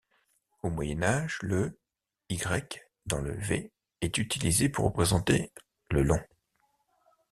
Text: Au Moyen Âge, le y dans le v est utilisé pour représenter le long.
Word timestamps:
Au 0.63 0.71
Moyen 0.71 1.03
Âge, 1.03 1.37
le 1.43 1.77
y 2.27 2.41
dans 3.05 3.19
le 3.21 3.35
v 3.37 3.71
est 4.01 4.17
utilisé 4.17 4.67
pour 4.67 4.85
représenter 4.85 5.51
le 5.91 6.01
long. 6.01 6.19